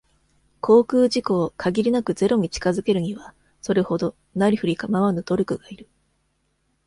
[0.61, 5.87] 航空事故を、限りなくゼロに近づけるには、それほど、なり振りかまわぬ努力がいる。